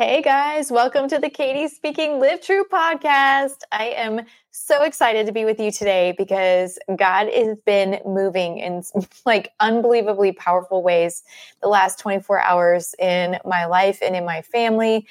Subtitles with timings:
[0.00, 3.62] Hey guys, welcome to the Katie Speaking Live True podcast.
[3.72, 4.20] I am
[4.52, 8.84] so excited to be with you today because God has been moving in
[9.26, 11.24] like unbelievably powerful ways
[11.62, 15.04] the last 24 hours in my life and in my family.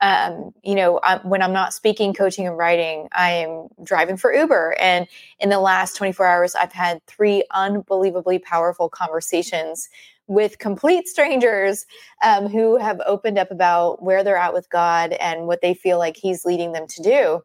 [0.00, 4.32] Um, you know, I, when I'm not speaking, coaching, and writing, I am driving for
[4.32, 4.74] Uber.
[4.80, 5.06] And
[5.38, 9.90] in the last 24 hours, I've had three unbelievably powerful conversations
[10.30, 11.86] with complete strangers
[12.24, 15.98] um, who have opened up about where they're at with God and what they feel
[15.98, 17.40] like He's leading them to do.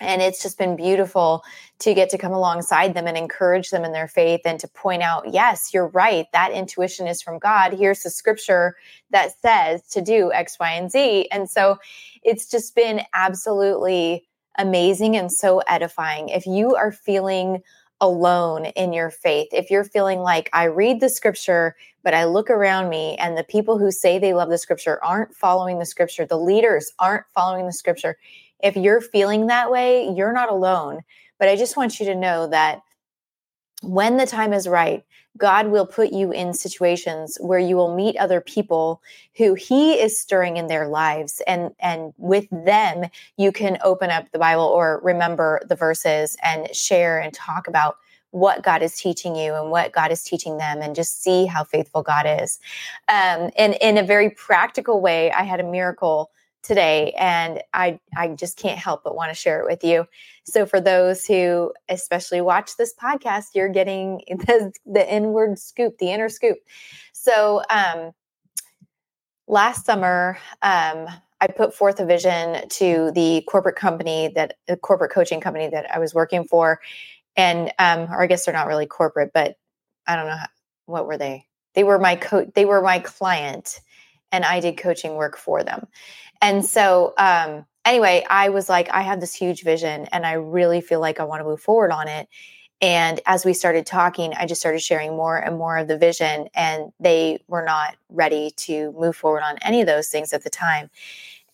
[0.00, 1.44] And it's just been beautiful
[1.80, 5.02] to get to come alongside them and encourage them in their faith and to point
[5.02, 6.24] out, yes, you're right.
[6.32, 7.74] That intuition is from God.
[7.74, 8.76] Here's the scripture
[9.10, 11.28] that says to do X, Y, and Z.
[11.30, 11.76] And so
[12.22, 16.30] it's just been absolutely amazing and so edifying.
[16.30, 17.62] If you are feeling
[18.00, 21.74] alone in your faith, if you're feeling like I read the scripture,
[22.08, 25.34] but I look around me and the people who say they love the scripture aren't
[25.34, 28.16] following the scripture, the leaders aren't following the scripture.
[28.60, 31.02] If you're feeling that way, you're not alone.
[31.38, 32.80] But I just want you to know that
[33.82, 35.04] when the time is right,
[35.36, 39.02] God will put you in situations where you will meet other people
[39.36, 44.30] who he is stirring in their lives and and with them you can open up
[44.32, 47.98] the Bible or remember the verses and share and talk about
[48.30, 51.64] what God is teaching you and what God is teaching them and just see how
[51.64, 52.58] faithful God is.
[53.08, 56.30] Um, and in a very practical way, I had a miracle
[56.62, 60.06] today and I I just can't help but want to share it with you.
[60.44, 66.10] So for those who especially watch this podcast, you're getting the, the inward scoop, the
[66.10, 66.58] inner scoop.
[67.12, 68.12] So um
[69.46, 71.06] last summer um
[71.40, 75.88] I put forth a vision to the corporate company that the corporate coaching company that
[75.94, 76.80] I was working for
[77.38, 79.56] and um or I guess they're not really corporate but
[80.06, 80.48] I don't know how,
[80.86, 81.46] what were they?
[81.74, 83.80] They were my co they were my client
[84.32, 85.86] and I did coaching work for them.
[86.42, 90.80] And so, um, anyway, I was like, I have this huge vision and I really
[90.80, 92.28] feel like I want to move forward on it.
[92.80, 96.48] And as we started talking, I just started sharing more and more of the vision,
[96.54, 100.50] and they were not ready to move forward on any of those things at the
[100.50, 100.88] time.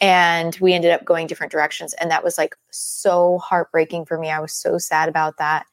[0.00, 1.94] And we ended up going different directions.
[1.94, 4.30] And that was like so heartbreaking for me.
[4.30, 5.66] I was so sad about that.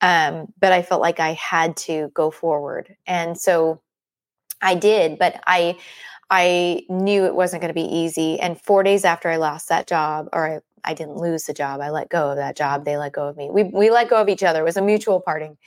[0.00, 2.96] Um, but I felt like I had to go forward.
[3.06, 3.80] And so
[4.62, 5.78] I did, but I
[6.30, 8.38] I knew it wasn't going to be easy.
[8.38, 11.80] And four days after I lost that job, or I, I didn't lose the job,
[11.80, 12.84] I let go of that job.
[12.84, 13.50] They let go of me.
[13.50, 14.60] We, we let go of each other.
[14.60, 15.58] It was a mutual parting.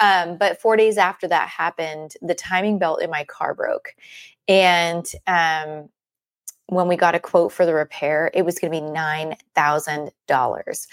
[0.00, 3.94] Um, but four days after that happened, the timing belt in my car broke.
[4.48, 5.90] And um,
[6.70, 10.86] when we got a quote for the repair, it was going to be $9,000.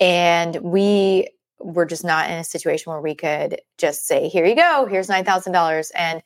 [0.00, 1.28] And we
[1.60, 5.08] were just not in a situation where we could just say, here you go, here's
[5.08, 5.90] $9,000.
[5.94, 6.22] And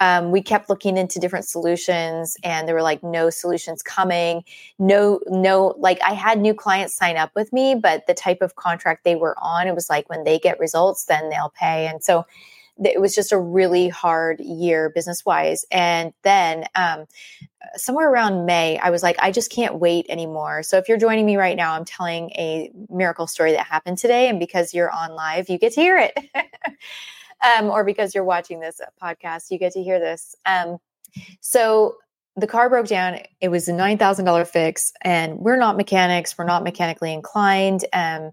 [0.00, 4.42] um, we kept looking into different solutions and there were like no solutions coming
[4.80, 8.56] no no like i had new clients sign up with me but the type of
[8.56, 12.02] contract they were on it was like when they get results then they'll pay and
[12.02, 12.26] so
[12.84, 17.06] it was just a really hard year business wise and then um,
[17.76, 21.26] somewhere around may i was like i just can't wait anymore so if you're joining
[21.26, 25.14] me right now i'm telling a miracle story that happened today and because you're on
[25.14, 26.18] live you get to hear it
[27.42, 30.34] um, or because you're watching this podcast, you get to hear this.
[30.46, 30.78] Um,
[31.40, 31.96] so
[32.36, 33.18] the car broke down.
[33.40, 36.36] It was a nine thousand dollar fix, and we're not mechanics.
[36.38, 37.84] We're not mechanically inclined.
[37.92, 38.30] Um,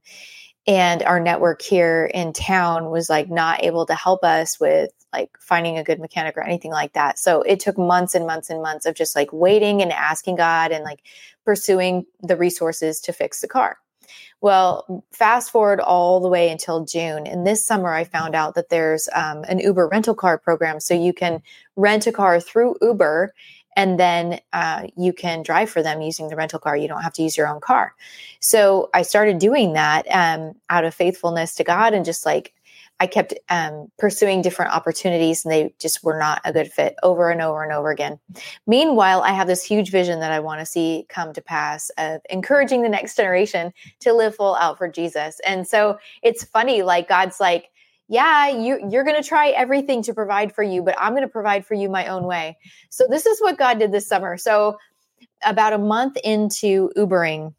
[0.69, 5.31] and our network here in town was like not able to help us with like
[5.40, 7.18] finding a good mechanic or anything like that.
[7.18, 10.72] So it took months and months and months of just like waiting and asking God
[10.72, 11.02] and like
[11.44, 13.79] pursuing the resources to fix the car.
[14.41, 17.25] Well, fast forward all the way until June.
[17.25, 20.79] And this summer, I found out that there's um, an Uber rental car program.
[20.79, 21.41] So you can
[21.78, 23.34] rent a car through Uber
[23.79, 26.75] and then uh, you can drive for them using the rental car.
[26.75, 27.95] You don't have to use your own car.
[28.41, 32.53] So I started doing that um, out of faithfulness to God and just like
[33.00, 37.31] I kept um, pursuing different opportunities and they just were not a good fit over
[37.31, 38.20] and over and over again.
[38.67, 42.20] Meanwhile, I have this huge vision that I want to see come to pass of
[42.29, 43.72] encouraging the next generation
[44.02, 45.40] to live full out for Jesus.
[45.47, 47.70] And so it's funny, like God's like,
[48.09, 51.29] yeah, you, you're going to try everything to provide for you, but I'm going to
[51.29, 52.58] provide for you my own way.
[52.90, 54.35] So this is what God did this summer.
[54.35, 54.79] So
[55.44, 57.53] about a month into Ubering,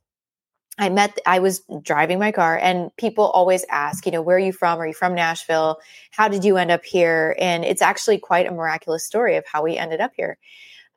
[0.76, 4.40] I met, I was driving my car, and people always ask, you know, where are
[4.40, 4.80] you from?
[4.80, 5.78] Are you from Nashville?
[6.10, 7.36] How did you end up here?
[7.38, 10.36] And it's actually quite a miraculous story of how we ended up here.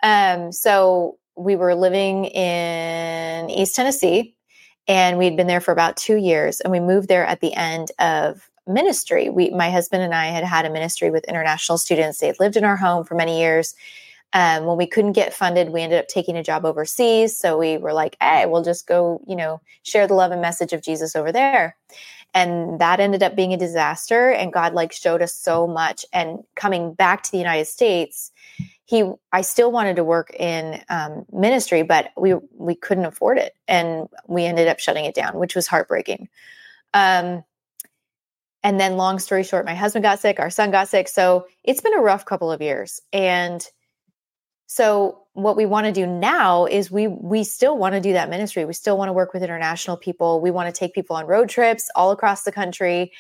[0.02, 4.36] Um, so we were living in East Tennessee,
[4.88, 7.92] and we'd been there for about two years, and we moved there at the end
[8.00, 9.30] of ministry.
[9.30, 12.20] We, my husband and I, had had a ministry with international students.
[12.20, 13.76] They had lived in our home for many years.
[14.34, 17.38] Um, when we couldn't get funded, we ended up taking a job overseas.
[17.38, 20.74] So we were like, hey, we'll just go, you know, share the love and message
[20.74, 21.78] of Jesus over there.
[22.34, 24.32] And that ended up being a disaster.
[24.32, 26.04] And God like showed us so much.
[26.12, 28.32] And coming back to the United States,
[28.86, 33.56] he i still wanted to work in um, ministry but we we couldn't afford it
[33.68, 36.28] and we ended up shutting it down which was heartbreaking
[36.94, 37.44] um,
[38.64, 41.08] and then long story short my husband got sick our son got sick.
[41.08, 43.02] So it's been a rough couple of years.
[43.12, 43.66] And
[44.66, 48.30] so what we want to do now is we we still want to do that
[48.30, 48.66] ministry.
[48.66, 50.42] We still want to work with international people.
[50.42, 53.12] We want to take people on road trips all across the country.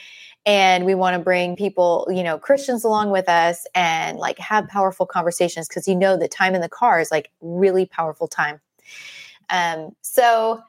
[0.46, 4.68] And we want to bring people you know christians along with us and like have
[4.68, 8.60] powerful conversations because you know the time in the car is like really powerful time.
[9.50, 10.62] Um, so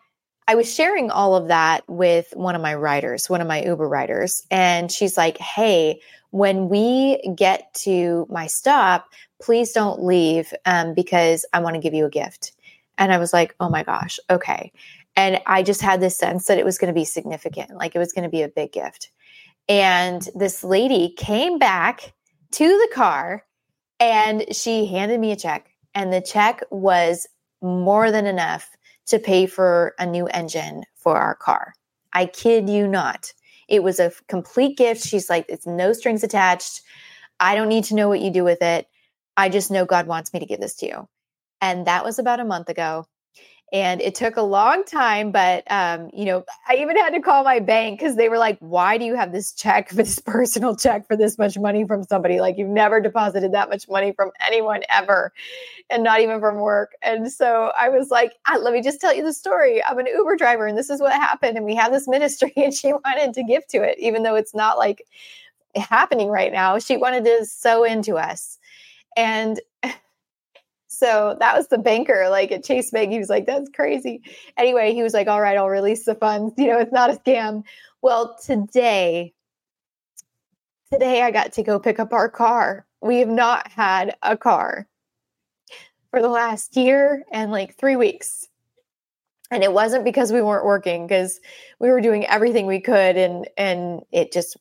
[0.49, 3.89] i was sharing all of that with one of my riders one of my uber
[3.89, 6.01] riders and she's like hey
[6.31, 9.07] when we get to my stop
[9.41, 12.53] please don't leave um, because i want to give you a gift
[12.99, 14.73] and i was like oh my gosh okay
[15.17, 17.99] and i just had this sense that it was going to be significant like it
[17.99, 19.11] was going to be a big gift
[19.69, 22.13] and this lady came back
[22.53, 23.45] to the car
[24.01, 25.71] and she handed me a check.
[25.95, 27.27] And the check was
[27.63, 28.69] more than enough
[29.07, 31.75] to pay for a new engine for our car.
[32.13, 33.33] I kid you not.
[33.69, 35.05] It was a complete gift.
[35.05, 36.83] She's like, it's no strings attached.
[37.41, 38.87] I don't need to know what you do with it.
[39.37, 41.09] I just know God wants me to give this to you.
[41.61, 43.07] And that was about a month ago
[43.73, 47.45] and it took a long time but um, you know i even had to call
[47.45, 50.77] my bank because they were like why do you have this check for this personal
[50.77, 52.41] check for this much money from somebody?
[52.41, 55.33] Like you've never deposited that much money from anyone ever
[55.91, 56.93] and not even from work.
[57.03, 59.83] And so i was like ah, let me just tell you the story.
[59.83, 62.73] I'm an uber driver and this is what happened and we have this ministry and
[62.73, 65.05] she wanted to give to it even though it's not like
[65.77, 66.79] happening right now.
[66.79, 68.59] She wanted to sow into us.
[69.17, 69.61] And
[70.95, 73.11] so that was the banker, like at Chase Bank.
[73.11, 74.23] He was like, that's crazy.
[74.57, 76.55] Anyway, he was like, all right, I'll release the funds.
[76.57, 77.65] You know, it's not a scam.
[78.03, 79.33] Well, today,
[80.93, 82.87] today I got to go pick up our car.
[83.01, 84.87] We have not had a car
[86.11, 88.47] for the last year and like three weeks.
[89.51, 91.41] And it wasn't because we weren't working, because
[91.79, 94.57] we were doing everything we could and and it just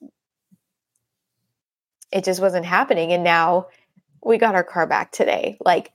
[2.12, 3.12] it just wasn't happening.
[3.12, 3.68] And now
[4.24, 5.58] we got our car back today.
[5.64, 5.92] Like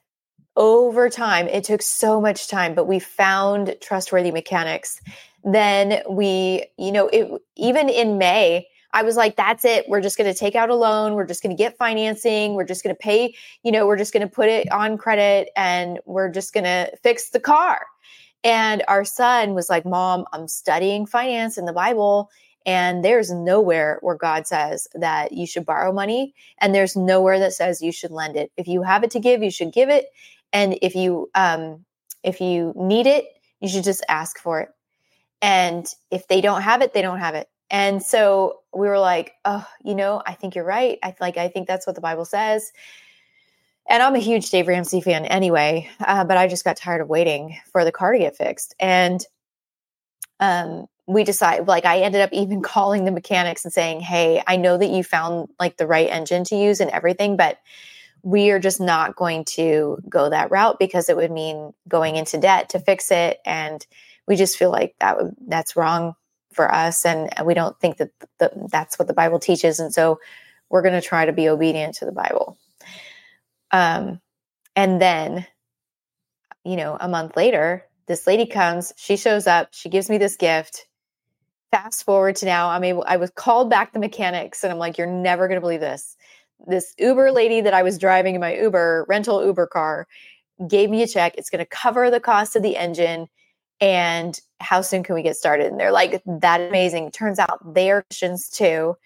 [0.58, 5.00] over time, it took so much time, but we found trustworthy mechanics.
[5.44, 9.88] Then we, you know, it, even in May, I was like, that's it.
[9.88, 11.14] We're just going to take out a loan.
[11.14, 12.55] We're just going to get financing.
[12.55, 15.50] We're just going to pay, you know, we're just going to put it on credit
[15.56, 17.87] and we're just going to fix the car.
[18.43, 22.31] And our son was like, Mom, I'm studying finance in the Bible.
[22.66, 26.34] And there's nowhere where God says that you should borrow money.
[26.58, 28.50] And there's nowhere that says you should lend it.
[28.56, 30.06] If you have it to give, you should give it
[30.52, 31.84] and if you um
[32.22, 33.26] if you need it
[33.60, 34.68] you should just ask for it.
[35.42, 37.48] And if they don't have it they don't have it.
[37.70, 40.98] And so we were like oh you know i think you're right.
[41.02, 42.72] I like i think that's what the bible says.
[43.88, 47.08] And i'm a huge dave ramsey fan anyway uh, but i just got tired of
[47.08, 48.74] waiting for the car to get fixed.
[48.78, 49.24] And
[50.40, 54.56] um we decided like i ended up even calling the mechanics and saying hey i
[54.56, 57.58] know that you found like the right engine to use and everything but
[58.23, 62.39] we are just not going to go that route because it would mean going into
[62.39, 63.39] debt to fix it.
[63.44, 63.84] And
[64.27, 66.15] we just feel like that would that's wrong
[66.53, 67.05] for us.
[67.05, 69.81] And we don't think that the, that's what the bible teaches.
[69.81, 70.20] And so
[70.69, 72.58] we're going to try to be obedient to the bible.
[73.70, 74.20] Um
[74.75, 75.46] and then
[76.65, 80.37] you know a month later this lady comes she shows up she gives me this
[80.37, 80.87] gift.
[81.70, 84.96] Fast forward to now i'm able i was called back the mechanics and i'm like
[84.96, 86.17] you're never going to believe this
[86.67, 90.06] this Uber lady that I was driving in my Uber rental Uber car
[90.67, 91.34] gave me a check.
[91.36, 93.29] It's going to cover the cost of the engine.
[93.81, 95.67] And how soon can we get started?
[95.67, 97.12] And they're like, that amazing.
[97.12, 98.96] Turns out they are Christians too.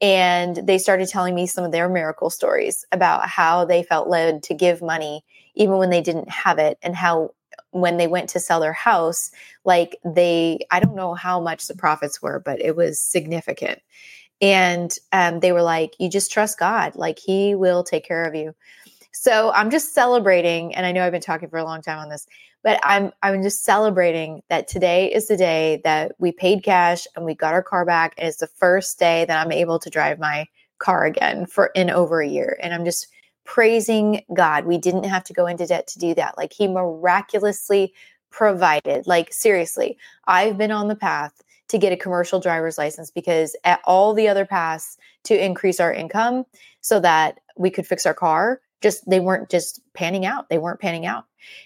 [0.00, 4.42] And they started telling me some of their miracle stories about how they felt led
[4.42, 7.30] to give money even when they didn't have it, and how
[7.70, 9.30] when they went to sell their house,
[9.64, 13.80] like they, I don't know how much the profits were, but it was significant
[14.40, 16.94] and um, they were like you just trust god.
[16.96, 18.54] Like he will take care of you.
[19.12, 22.10] So i'm just celebrating and i know i've been talking for a long time on
[22.10, 22.26] this
[22.62, 27.24] but i'm i'm just celebrating that today is the day that we paid cash and
[27.24, 30.18] we got our car back and it's the first day that i'm able to drive
[30.18, 30.46] my
[30.78, 32.58] car again for in over a year.
[32.62, 33.08] And i'm just
[33.44, 34.66] praising god.
[34.66, 36.36] We didn't have to go into debt to do that.
[36.36, 37.94] Like he miraculously
[38.30, 39.06] provided.
[39.06, 43.80] Like seriously i've been on the path to get a commercial driver's license because at
[43.84, 46.44] all the other paths to increase our income
[46.80, 50.48] so that we could fix our car just they weren't just panning out.
[50.48, 51.24] They weren't panning out.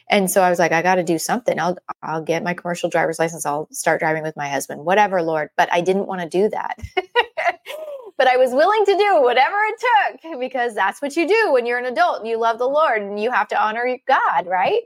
[0.08, 1.58] And so I was like, I got to do something.
[1.58, 3.44] I'll I'll get my commercial driver's license.
[3.44, 4.84] I'll start driving with my husband.
[4.84, 5.50] Whatever, Lord.
[5.56, 6.78] But I didn't want to do that.
[8.16, 11.66] but I was willing to do whatever it took because that's what you do when
[11.66, 14.82] you're an adult and you love the Lord and you have to honor God, right?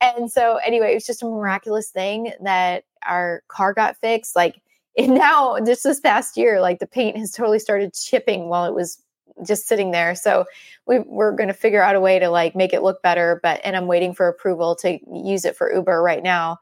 [0.00, 4.36] And so anyway, it was just a miraculous thing that our car got fixed.
[4.36, 4.60] Like
[4.98, 8.74] and now just this past year, like the paint has totally started chipping while it
[8.74, 9.02] was
[9.46, 10.14] just sitting there.
[10.14, 10.44] So
[10.86, 13.40] we, we're going to figure out a way to like make it look better.
[13.42, 16.58] But and I'm waiting for approval to use it for Uber right now.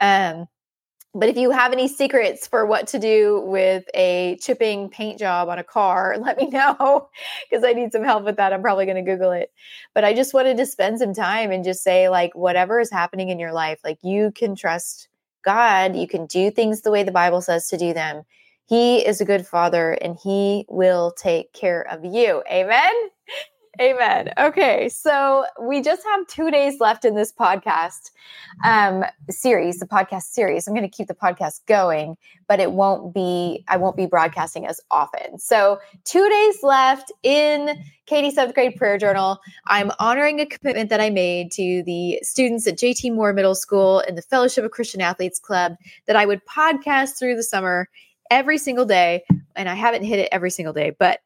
[0.00, 0.48] Um,
[1.14, 5.48] but if you have any secrets for what to do with a chipping paint job
[5.48, 7.08] on a car, let me know
[7.48, 8.52] because I need some help with that.
[8.52, 9.50] I'm probably going to Google it.
[9.94, 13.30] But I just wanted to spend some time and just say, like, whatever is happening
[13.30, 15.08] in your life, like, you can trust
[15.46, 15.96] God.
[15.96, 18.24] You can do things the way the Bible says to do them.
[18.66, 22.42] He is a good father and he will take care of you.
[22.50, 22.92] Amen.
[23.80, 24.32] Amen.
[24.38, 28.10] Okay, so we just have two days left in this podcast
[28.64, 30.66] um, series, the podcast series.
[30.66, 32.16] I'm going to keep the podcast going,
[32.48, 33.64] but it won't be.
[33.68, 35.38] I won't be broadcasting as often.
[35.38, 39.40] So two days left in Katie seventh grade prayer journal.
[39.66, 44.00] I'm honoring a commitment that I made to the students at JT Moore Middle School
[44.00, 47.88] and the Fellowship of Christian Athletes Club that I would podcast through the summer
[48.30, 49.22] every single day.
[49.54, 51.20] And I haven't hit it every single day, but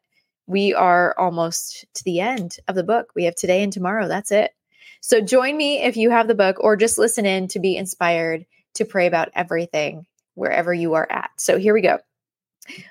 [0.51, 3.13] we are almost to the end of the book.
[3.15, 4.09] We have today and tomorrow.
[4.09, 4.51] That's it.
[4.99, 8.45] So join me if you have the book or just listen in to be inspired
[8.75, 10.05] to pray about everything
[10.35, 11.31] wherever you are at.
[11.37, 11.99] So here we go.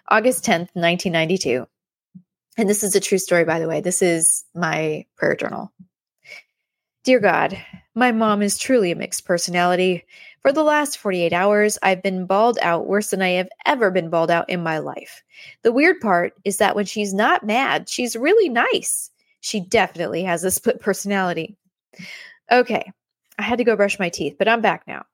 [0.09, 1.67] August 10th, 1992.
[2.57, 3.83] And this is a true story, by the way.
[3.83, 5.71] This is my prayer journal.
[7.11, 7.61] Dear God,
[7.97, 10.05] my mom is truly a mixed personality.
[10.43, 14.11] For the last 48 hours, I've been bawled out worse than I have ever been
[14.11, 15.25] bawled out in my life.
[15.65, 19.11] The weird part is that when she's not mad, she's really nice.
[19.41, 21.57] She definitely has a split personality.
[22.53, 22.93] Okay,
[23.37, 25.05] I had to go brush my teeth, but I'm back now.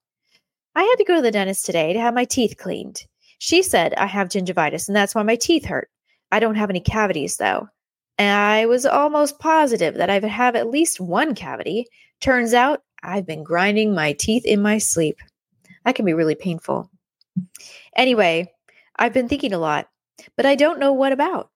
[0.74, 3.06] I had to go to the dentist today to have my teeth cleaned.
[3.38, 5.88] She said I have gingivitis and that's why my teeth hurt.
[6.30, 7.70] I don't have any cavities though.
[8.18, 11.86] I was almost positive that I would have at least one cavity.
[12.20, 15.18] Turns out I've been grinding my teeth in my sleep.
[15.84, 16.90] That can be really painful.
[17.94, 18.52] Anyway,
[18.96, 19.88] I've been thinking a lot,
[20.36, 21.50] but I don't know what about.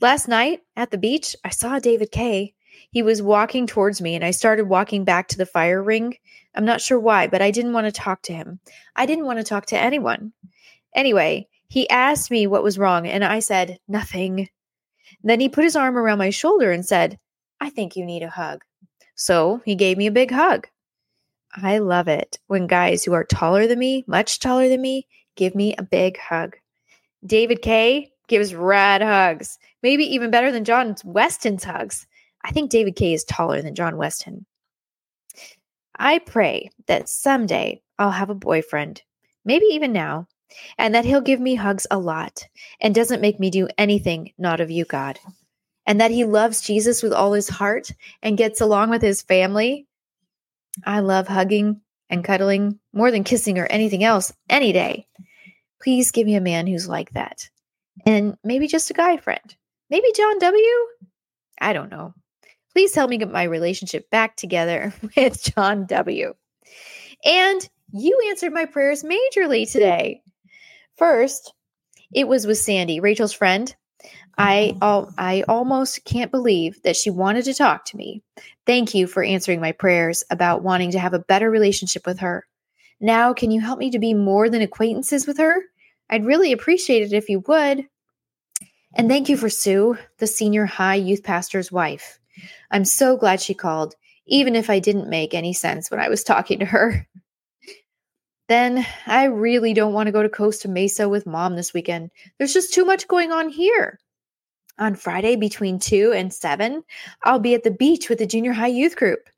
[0.00, 2.54] Last night at the beach, I saw David Kay.
[2.90, 6.16] He was walking towards me, and I started walking back to the fire ring.
[6.54, 8.60] I'm not sure why, but I didn't want to talk to him.
[8.96, 10.32] I didn't want to talk to anyone.
[10.94, 14.48] Anyway, he asked me what was wrong, and I said, Nothing.
[15.22, 17.18] Then he put his arm around my shoulder and said,
[17.60, 18.62] I think you need a hug.
[19.14, 20.66] So he gave me a big hug.
[21.54, 25.54] I love it when guys who are taller than me, much taller than me, give
[25.54, 26.56] me a big hug.
[27.24, 32.06] David Kay gives rad hugs, maybe even better than John Weston's hugs.
[32.44, 34.46] I think David Kay is taller than John Weston.
[35.96, 39.02] I pray that someday I'll have a boyfriend,
[39.44, 40.26] maybe even now,
[40.78, 42.48] and that he'll give me hugs a lot
[42.80, 45.18] and doesn't make me do anything not of you, God
[45.86, 47.90] and that he loves Jesus with all his heart
[48.22, 49.86] and gets along with his family.
[50.84, 55.06] I love hugging and cuddling more than kissing or anything else any day.
[55.82, 57.48] Please give me a man who's like that.
[58.06, 59.56] And maybe just a guy friend.
[59.90, 60.70] Maybe John W.
[61.60, 62.14] I don't know.
[62.72, 66.34] Please help me get my relationship back together with John W.
[67.24, 70.22] And you answered my prayers majorly today.
[70.96, 71.54] First,
[72.12, 73.74] it was with Sandy, Rachel's friend.
[74.36, 74.82] I mm-hmm.
[74.82, 78.22] al- I almost can't believe that she wanted to talk to me.
[78.66, 82.46] Thank you for answering my prayers about wanting to have a better relationship with her.
[83.00, 85.64] Now, can you help me to be more than acquaintances with her?
[86.08, 87.86] I'd really appreciate it if you would.
[88.94, 92.18] And thank you for Sue, the senior high youth pastor's wife.
[92.70, 93.94] I'm so glad she called,
[94.26, 97.06] even if I didn't make any sense when I was talking to her.
[98.52, 102.10] Then I really don't want to go to Costa Mesa with mom this weekend.
[102.36, 103.98] There's just too much going on here.
[104.78, 106.84] On Friday between 2 and 7,
[107.24, 109.30] I'll be at the beach with the junior high youth group.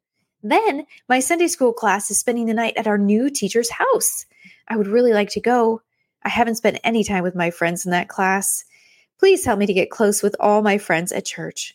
[0.42, 4.26] Then my Sunday school class is spending the night at our new teacher's house.
[4.66, 5.80] I would really like to go.
[6.24, 8.64] I haven't spent any time with my friends in that class.
[9.20, 11.72] Please help me to get close with all my friends at church.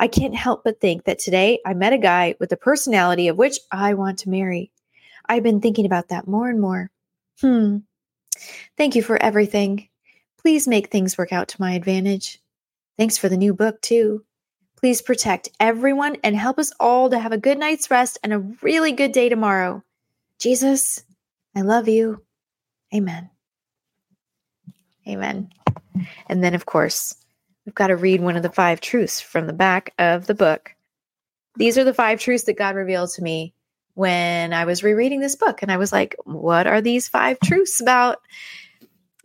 [0.00, 3.38] I can't help but think that today I met a guy with the personality of
[3.38, 4.72] which I want to marry.
[5.28, 6.90] I've been thinking about that more and more.
[7.40, 7.78] Hmm.
[8.76, 9.88] Thank you for everything.
[10.40, 12.40] Please make things work out to my advantage.
[12.98, 14.24] Thanks for the new book, too.
[14.76, 18.40] Please protect everyone and help us all to have a good night's rest and a
[18.60, 19.82] really good day tomorrow.
[20.38, 21.02] Jesus,
[21.56, 22.22] I love you.
[22.94, 23.30] Amen.
[25.08, 25.50] Amen.
[26.26, 27.16] And then, of course,
[27.64, 30.74] we've got to read one of the five truths from the back of the book.
[31.56, 33.54] these are the five truths that God revealed to me
[33.94, 35.62] when I was rereading this book.
[35.62, 38.18] And I was like, what are these five truths about?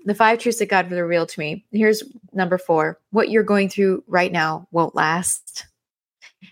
[0.05, 1.65] The five truths that God revealed to me.
[1.71, 5.65] Here's number four what you're going through right now won't last.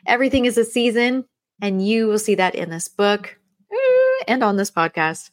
[0.05, 1.25] Everything is a season,
[1.61, 3.39] and you will see that in this book
[3.71, 5.31] eh, and on this podcast.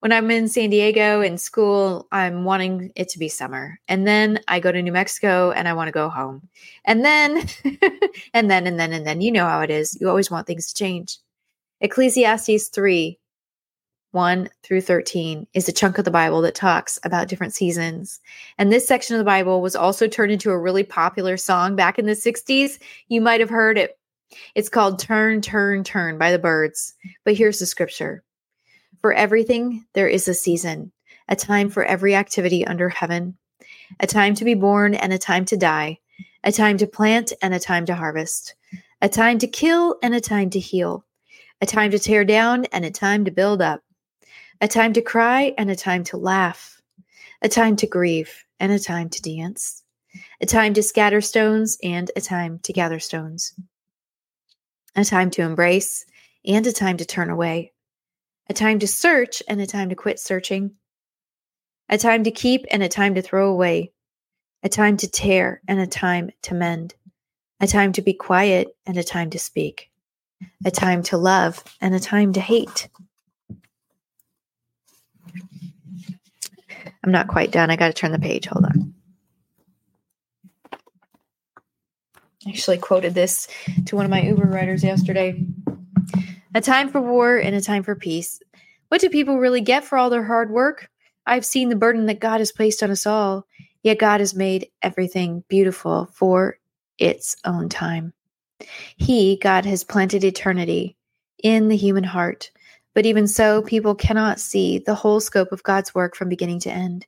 [0.00, 3.78] When I'm in San Diego in school, I'm wanting it to be summer.
[3.86, 6.48] And then I go to New Mexico and I want to go home.
[6.84, 7.46] And then,
[8.34, 9.96] and then, and then, and then, you know how it is.
[10.00, 11.18] You always want things to change.
[11.82, 13.18] Ecclesiastes 3
[14.12, 18.20] 1 through 13 is a chunk of the Bible that talks about different seasons.
[18.56, 21.98] And this section of the Bible was also turned into a really popular song back
[21.98, 22.78] in the 60s.
[23.08, 23.98] You might have heard it.
[24.54, 26.94] It's called Turn, Turn, Turn by the Byrds.
[27.24, 28.22] But here's the scripture
[29.00, 30.92] For everything, there is a season,
[31.28, 33.36] a time for every activity under heaven,
[33.98, 35.98] a time to be born and a time to die,
[36.44, 38.54] a time to plant and a time to harvest,
[39.00, 41.04] a time to kill and a time to heal
[41.62, 43.82] a time to tear down and a time to build up,
[44.60, 46.80] a time to cry and a time to laugh,
[47.40, 49.84] a time to grieve and a time to dance,
[50.40, 53.54] a time to scatter stones and a time to gather stones,
[54.96, 56.04] a time to embrace
[56.44, 57.72] and a time to turn away,
[58.50, 60.72] a time to search and a time to quit searching,
[61.88, 63.92] a time to keep and a time to throw away,
[64.64, 66.96] a time to tear and a time to mend,
[67.60, 69.91] a time to be quiet and a time to speak
[70.64, 72.88] a time to love and a time to hate.
[77.04, 77.70] I'm not quite done.
[77.70, 78.46] I got to turn the page.
[78.46, 78.94] Hold on.
[82.46, 83.48] I actually quoted this
[83.86, 85.44] to one of my Uber riders yesterday.
[86.54, 88.40] A time for war and a time for peace.
[88.88, 90.90] What do people really get for all their hard work?
[91.24, 93.46] I've seen the burden that God has placed on us all,
[93.82, 96.58] yet God has made everything beautiful for
[96.98, 98.12] its own time.
[98.96, 100.96] He, God, has planted eternity
[101.42, 102.50] in the human heart.
[102.94, 106.70] But even so, people cannot see the whole scope of God's work from beginning to
[106.70, 107.06] end.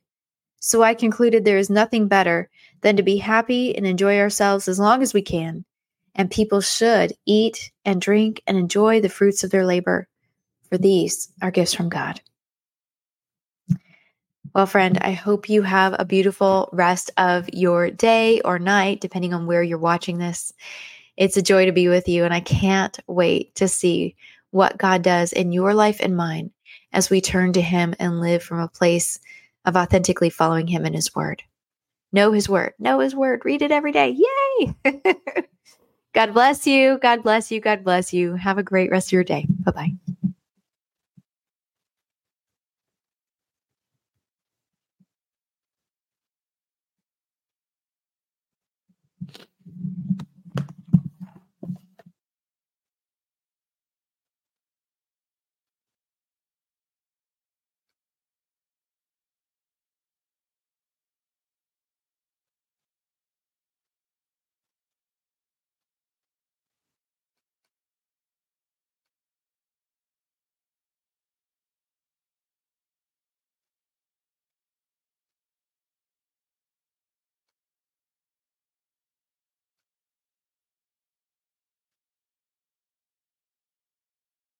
[0.59, 2.49] So I concluded there is nothing better
[2.81, 5.63] than to be happy and enjoy ourselves as long as we can.
[6.15, 10.07] And people should eat and drink and enjoy the fruits of their labor,
[10.69, 12.21] for these are gifts from God.
[14.55, 19.33] Well, friend, I hope you have a beautiful rest of your day or night, depending
[19.33, 20.53] on where you're watching this.
[21.17, 24.15] It's a joy to be with you, and I can't wait to see
[24.51, 26.51] what God does in your life and mine
[26.93, 29.19] as we turn to Him and live from a place
[29.65, 31.43] of authentically following Him and His Word.
[32.11, 34.15] Know His Word, know His Word, read it every day.
[34.17, 34.75] Yay!
[36.13, 36.97] God bless you.
[37.01, 37.59] God bless you.
[37.59, 38.35] God bless you.
[38.35, 39.45] Have a great rest of your day.
[39.49, 40.14] Bye bye.